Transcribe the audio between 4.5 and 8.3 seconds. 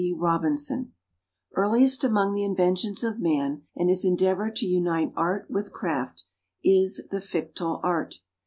unite Art with Craft is the Fictile Art.